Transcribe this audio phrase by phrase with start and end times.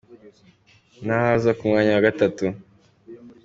[1.05, 2.45] naho aza ku mwanya wa gatatu.